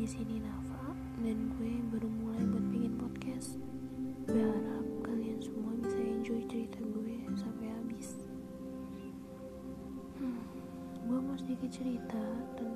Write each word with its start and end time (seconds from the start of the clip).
di 0.00 0.08
sini 0.08 0.40
Nafa 0.40 0.96
dan 1.20 1.52
gue 1.60 1.76
baru 1.92 2.08
mulai 2.08 2.40
buat 2.48 2.72
bikin 2.72 2.96
podcast. 2.96 3.60
Berharap 4.24 4.80
kalian 5.04 5.36
semua 5.44 5.76
bisa 5.76 6.00
enjoy 6.00 6.40
cerita 6.48 6.80
gue 6.80 7.20
sampai 7.36 7.68
habis. 7.68 8.16
Hmm, 10.16 10.40
gue 11.04 11.18
mau 11.20 11.36
sedikit 11.36 11.68
cerita 11.68 12.16
tentang 12.56 12.69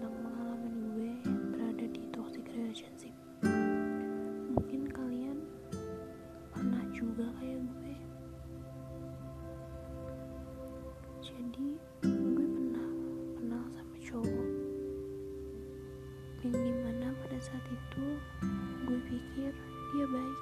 baik. 20.15 20.39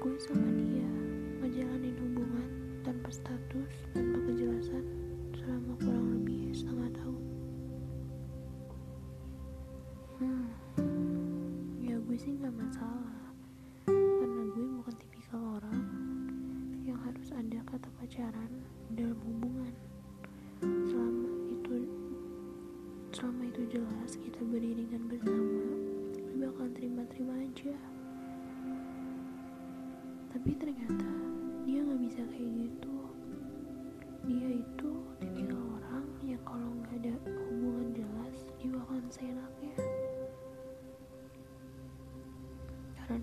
Gue 0.00 0.16
sama 0.16 0.48
dia 0.56 0.88
ngejalanin 1.44 1.96
hubungan 2.00 2.48
tanpa 2.80 3.12
status 3.12 3.72
tanpa 3.92 4.18
kejelasan 4.24 4.84
selama 5.36 5.76
kurang 5.84 6.08
lebih 6.16 6.56
setengah 6.56 6.88
tahun. 6.96 7.24
Hmm 10.16 10.65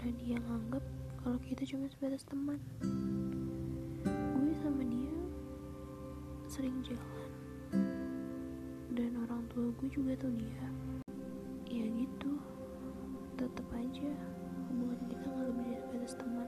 karena 0.04 0.20
dia 0.20 0.36
nganggep 0.36 0.84
kalau 1.24 1.40
kita 1.48 1.64
cuma 1.64 1.88
sebatas 1.88 2.28
teman. 2.28 2.60
Gue 4.04 4.52
sama 4.60 4.84
dia 4.84 5.16
sering 6.52 6.76
jalan. 6.84 7.32
Dan 8.92 9.16
orang 9.24 9.48
tua 9.48 9.72
gue 9.80 9.88
juga 9.88 10.20
tahu 10.20 10.36
dia. 10.36 10.68
Ya 11.72 11.88
gitu 11.88 12.36
tetep 13.40 13.64
aja 13.72 14.12
hubungan 14.76 15.00
kita 15.08 15.24
nggak 15.24 15.48
lebih 15.56 15.64
dari 15.72 15.80
sebatas 15.88 16.14
teman 16.20 16.48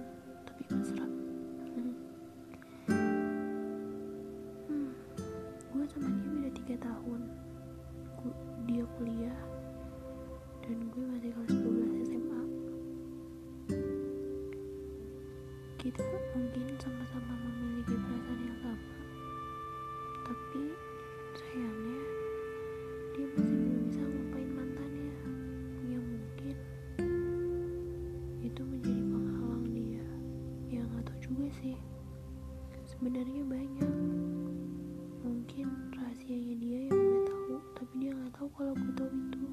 sebenarnya 33.16 33.48
banyak. 33.48 33.94
Mungkin 35.24 35.68
rahasianya 35.96 36.54
dia 36.60 36.80
yang 36.92 37.00
gue 37.00 37.24
tahu 37.24 37.56
tapi 37.80 37.94
dia 38.04 38.12
nggak 38.12 38.32
tahu 38.36 38.48
kalau 38.60 38.76
gue 38.76 38.92
tahu 38.92 39.08
itu. 39.08 39.48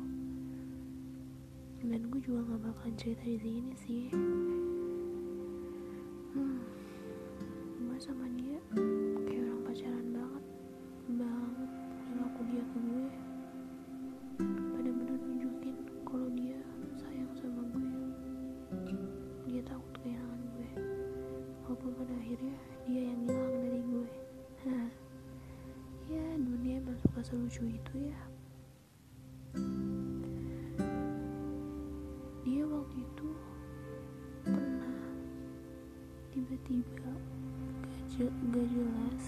Dan 1.87 2.03
gue 2.11 2.21
juga 2.27 2.43
nggak 2.43 2.59
bakalan 2.59 2.95
cerita 2.99 3.23
di 3.23 3.39
sini 3.39 3.73
sih 3.79 4.11
walaupun 21.83 22.09
akhirnya 22.15 22.57
dia 22.87 23.03
yang 23.11 23.21
hilang 23.27 23.53
dari 23.59 23.81
gue? 23.83 24.09
Ya 26.13 26.27
dunia 26.39 26.79
emang 26.79 26.99
suka 27.03 27.21
selucu 27.27 27.67
itu 27.67 27.95
ya. 28.07 28.19
Dia 32.47 32.63
waktu 32.69 32.97
itu 33.03 33.29
pernah 34.47 35.03
tiba-tiba 36.31 37.11
gak, 38.15 38.33
gak 38.55 38.67
jelas 38.71 39.25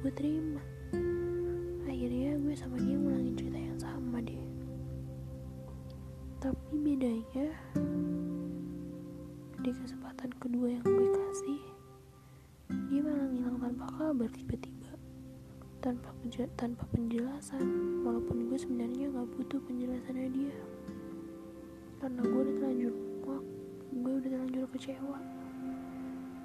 gue 0.00 0.12
terima. 0.16 0.62
Akhirnya 1.84 2.40
gue 2.40 2.54
sama 2.56 2.80
dia 2.80 2.96
ngulangin 2.96 3.36
cerita 3.36 3.58
yang 3.60 3.78
sama 3.80 4.18
deh 4.24 4.50
tapi 6.40 6.72
bedanya 6.72 7.52
di 9.60 9.70
kesempatan 9.76 10.32
kedua 10.40 10.72
yang 10.72 10.84
gue 10.88 11.12
kasih 11.12 11.60
dia 12.88 13.04
malah 13.04 13.28
ngilang 13.28 13.60
tanpa 13.60 13.86
kabar 13.92 14.28
tiba-tiba. 14.32 14.88
Tanpa 15.84 16.16
tanpa 16.56 16.84
penjelasan. 16.96 17.62
Walaupun 18.02 18.48
gue 18.48 18.58
sebenarnya 18.58 19.12
nggak 19.12 19.28
butuh 19.36 19.60
penjelasannya 19.68 20.28
dia. 20.32 20.56
Karena 22.00 22.24
gue 22.24 22.40
udah 22.40 22.54
terlanjur 22.56 22.94
muak 23.20 23.44
gue 23.90 24.12
udah 24.16 24.30
terlanjur 24.32 24.64
kecewa. 24.72 25.18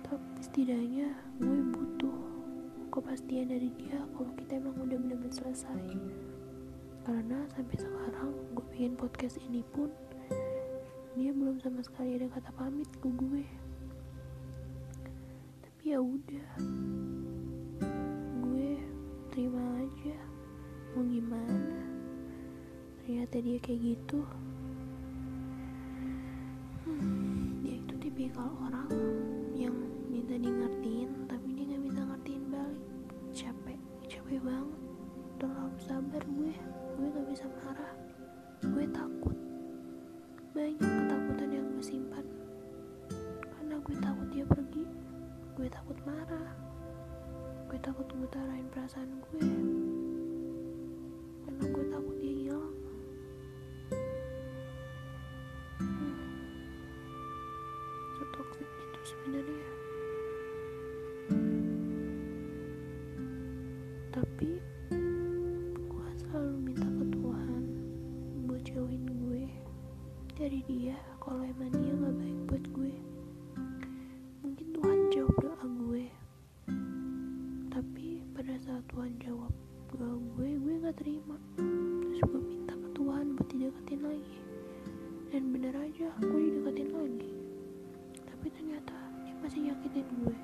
Tapi 0.03 0.39
setidaknya 0.43 1.13
gue 1.39 1.59
butuh 1.71 2.34
kepastian 2.95 3.51
dari 3.51 3.67
dia 3.75 3.99
kalau 4.15 4.31
kita 4.39 4.55
emang 4.55 4.79
udah 4.79 4.95
bener-bener 4.95 5.35
selesai. 5.35 5.83
Karena 7.03 7.43
sampai 7.51 7.75
sekarang 7.75 8.31
gue 8.55 8.65
bikin 8.71 8.95
podcast 8.95 9.35
ini 9.43 9.59
pun 9.75 9.91
dia 11.19 11.35
belum 11.35 11.59
sama 11.59 11.83
sekali 11.83 12.15
ada 12.15 12.31
kata 12.31 12.55
pamit 12.55 12.87
ke 13.03 13.07
gue. 13.11 13.43
Tapi 15.59 15.83
ya 15.91 15.99
udah. 15.99 16.49
Gue 18.39 18.79
terima 19.35 19.63
aja 19.83 20.15
mau 20.95 21.03
gimana. 21.03 21.79
Ternyata 23.03 23.35
dia 23.43 23.59
kayak 23.59 23.79
gitu. 23.91 24.23
Hmm, 26.87 27.59
dia 27.59 27.75
itu 27.75 27.93
tipikal 27.99 28.47
orang 28.63 28.87
yang 29.51 29.75
minta 30.07 30.39
di 30.39 30.47
ngertiin 30.47 31.11
tapi 31.27 31.54
capek 34.25 34.41
banget. 34.41 34.81
Terlalu 35.37 35.77
sabar 35.85 36.23
gue. 36.25 36.53
Gue 36.97 37.07
nggak 37.13 37.27
bisa 37.29 37.45
marah. 37.61 37.93
Gue 38.65 38.85
takut. 38.89 39.37
Banyak 40.49 40.81
ketakutan 40.81 41.49
yang 41.53 41.65
gue 41.69 41.85
simpan. 41.85 42.25
Karena 43.53 43.77
gue 43.77 43.95
takut 44.01 44.27
dia 44.33 44.41
pergi. 44.49 44.81
Gue 45.53 45.69
takut 45.69 45.93
marah. 46.09 46.57
Gue 47.69 47.77
takut 47.85 48.09
ngutarain 48.17 48.65
perasaan 48.73 49.13
gue. 49.29 49.45
Karena 51.45 51.63
gue 51.69 51.85
takut 51.93 52.15
dia 52.17 52.33
hilang. 52.33 52.73
Hmm. 55.77 56.17
setoksik 58.17 58.65
itu 58.65 58.99
sebenarnya 59.05 59.74
tapi 64.15 64.63
gue 65.91 66.09
selalu 66.15 66.71
minta 66.71 66.87
ke 66.87 67.03
Tuhan 67.19 67.63
buat 68.47 68.63
jauhin 68.63 69.03
gue 69.11 69.43
dari 70.39 70.63
dia 70.71 70.95
kalau 71.19 71.43
emang 71.43 71.75
dia 71.75 71.91
nggak 71.91 72.15
baik 72.23 72.39
buat 72.47 72.65
gue. 72.71 72.93
Mungkin 74.39 74.67
Tuhan 74.71 74.99
jawab 75.11 75.35
doa 75.43 75.65
gue. 75.67 76.05
Tapi 77.67 78.23
pada 78.31 78.55
saat 78.63 78.87
Tuhan 78.87 79.19
jawab 79.19 79.51
doa 79.91 80.15
gue 80.15 80.63
gue 80.63 80.73
nggak 80.79 80.95
terima. 80.95 81.35
Terus 81.59 82.23
gue 82.23 82.39
minta 82.39 82.71
ke 82.71 82.89
Tuhan 82.95 83.35
buat 83.35 83.47
dideketin 83.51 83.99
lagi. 83.99 84.37
Dan 85.27 85.51
bener 85.51 85.75
aja 85.75 86.07
gue 86.23 86.39
dideketin 86.39 86.87
lagi. 86.95 87.31
Tapi 88.23 88.47
ternyata 88.47 88.95
dia 89.27 89.35
masih 89.43 89.59
nyakitin 89.67 90.07
gue. 90.23 90.37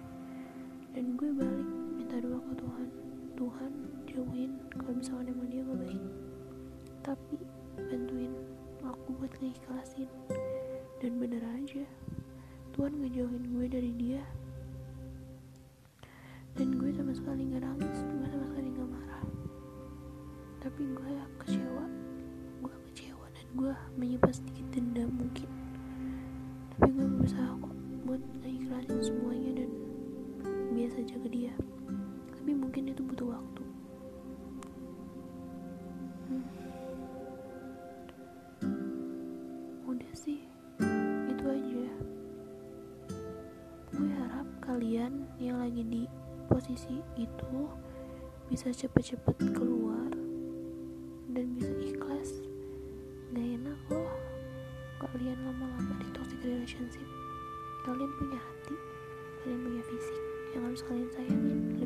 Dan 0.91 1.15
gue 1.15 1.29
balik 1.39 1.69
minta 1.95 2.19
doa 2.19 2.35
ke 2.51 2.55
Tuhan. 2.59 3.00
Tuhan 3.41 3.73
jauhin 4.05 4.53
kalau 4.69 4.93
misalnya 5.01 5.33
emang 5.33 5.49
dia 5.49 5.65
gak 5.65 5.81
baik. 5.81 6.03
Tapi 7.01 7.37
bantuin 7.73 8.33
aku 8.85 9.17
buat 9.17 9.33
ngeikhlasin. 9.41 10.05
Dan 11.01 11.17
bener 11.17 11.41
aja 11.57 11.81
Tuhan 12.77 13.01
ngejauhin 13.01 13.49
gue 13.49 13.65
dari 13.65 13.91
dia. 13.97 14.21
Dan 16.53 16.77
gue 16.77 16.93
sama 16.93 17.17
sekali 17.17 17.49
nggak 17.49 17.65
nangis 17.65 18.05
gue 18.05 18.29
sama 18.29 18.45
sekali 18.45 18.67
nggak 18.77 18.89
marah. 18.93 19.25
Tapi 20.61 20.81
gue 20.93 21.11
kecewa 21.41 21.85
gue 22.61 22.75
kecewa 22.93 23.25
dan 23.33 23.47
gue 23.57 23.73
menyimpan 23.97 24.33
sedikit 24.37 24.69
dendam 24.69 25.09
mungkin. 25.17 25.49
Tapi 26.77 26.93
gue 26.93 27.09
berusaha 27.09 27.57
kok 27.57 27.73
buat 28.05 28.21
ngeikhlasin 28.45 29.01
semuanya 29.01 29.65
dan 29.65 29.69
biasa 30.77 31.09
jaga 31.09 31.29
dia 31.33 31.53
tapi 32.41 32.57
mungkin 32.57 32.89
itu 32.89 33.05
butuh 33.05 33.37
waktu. 33.37 33.63
Hmm. 36.25 36.45
udah 39.85 40.13
sih 40.17 40.41
itu 41.29 41.45
aja. 41.45 41.85
Gue 43.93 44.09
harap 44.09 44.49
kalian 44.57 45.29
yang 45.37 45.61
lagi 45.61 45.85
di 45.85 46.09
posisi 46.49 46.97
itu 47.13 47.69
bisa 48.49 48.73
cepet-cepet 48.73 49.53
keluar 49.53 50.09
dan 51.29 51.45
bisa 51.53 51.69
ikhlas. 51.77 52.41
Gak 53.37 53.45
enak 53.53 53.77
loh 53.93 54.17
kalian 54.97 55.37
lama-lama 55.45 55.93
di 56.01 56.09
toxic 56.09 56.41
relationship. 56.41 57.05
Kalian 57.85 58.09
punya 58.17 58.41
hati 58.41 58.73
kalian 59.41 59.61
punya 59.61 59.83
fisik 59.85 60.21
yang 60.53 60.63
harus 60.69 60.81
kalian 60.85 61.09
sayangin 61.13 61.80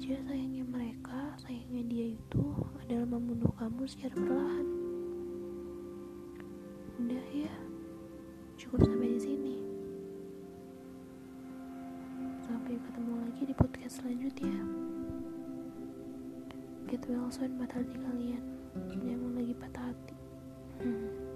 aja 0.00 0.16
sayangnya 0.32 0.64
mereka 0.64 1.36
sayangnya 1.44 1.84
dia 1.92 2.16
itu 2.16 2.44
adalah 2.80 3.04
membunuh 3.04 3.52
kamu 3.60 3.84
secara 3.84 4.16
perlahan. 4.16 4.68
Udah 7.04 7.26
ya 7.36 7.52
cukup 8.56 8.80
sampai 8.80 9.12
di 9.12 9.20
sini. 9.20 9.56
Sampai 12.40 12.80
ketemu 12.80 13.12
lagi 13.28 13.42
di 13.44 13.52
podcast 13.52 14.00
selanjutnya. 14.00 14.56
Get 16.88 17.04
well 17.04 17.28
soon 17.28 17.60
buat 17.60 17.68
hati 17.68 17.92
kalian. 17.92 18.44
Yang 19.04 19.20
lagi 19.36 19.52
patah 19.60 19.84
hati 19.84 20.16